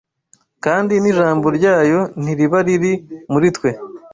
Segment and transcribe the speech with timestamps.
[0.65, 2.93] kandi n’ijambo ryayo ntiriba riri
[3.31, 3.69] muri twe